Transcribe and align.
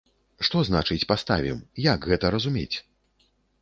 Што 0.47 0.63
значыць 0.69 1.05
паставім, 1.13 1.63
як 1.93 1.99
гэта 2.11 2.35
разумець? 2.39 2.77